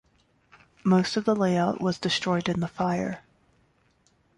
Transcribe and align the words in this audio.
Most 0.83 1.15
of 1.15 1.25
the 1.25 1.35
layout 1.35 1.79
was 1.79 1.99
destroyed 1.99 2.49
in 2.49 2.59
the 2.59 2.67
fire. 2.67 3.21